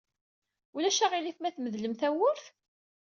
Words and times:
Ulac 0.75 0.99
aɣilif 1.05 1.37
ma 1.39 1.49
tmedlem 1.55 1.93
tawwurt? 1.99 2.45